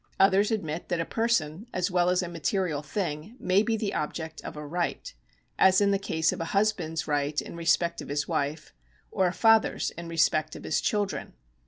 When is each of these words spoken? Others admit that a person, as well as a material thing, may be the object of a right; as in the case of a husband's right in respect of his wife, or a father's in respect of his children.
Others 0.19 0.49
admit 0.49 0.89
that 0.89 0.99
a 0.99 1.05
person, 1.05 1.67
as 1.71 1.91
well 1.91 2.09
as 2.09 2.23
a 2.23 2.27
material 2.27 2.81
thing, 2.81 3.35
may 3.39 3.61
be 3.61 3.77
the 3.77 3.93
object 3.93 4.43
of 4.43 4.57
a 4.57 4.65
right; 4.65 5.13
as 5.59 5.79
in 5.79 5.91
the 5.91 5.99
case 5.99 6.31
of 6.33 6.41
a 6.41 6.45
husband's 6.57 7.07
right 7.07 7.39
in 7.39 7.55
respect 7.55 8.01
of 8.01 8.09
his 8.09 8.27
wife, 8.27 8.73
or 9.11 9.27
a 9.27 9.31
father's 9.31 9.91
in 9.91 10.07
respect 10.07 10.55
of 10.55 10.63
his 10.63 10.81
children. 10.81 11.33